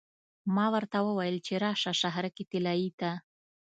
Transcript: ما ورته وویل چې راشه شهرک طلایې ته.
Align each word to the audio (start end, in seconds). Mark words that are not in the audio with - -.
ما 0.55 0.65
ورته 0.75 0.97
وویل 1.03 1.37
چې 1.45 1.53
راشه 1.63 1.91
شهرک 2.01 2.35
طلایې 2.51 2.89
ته. 2.99 3.11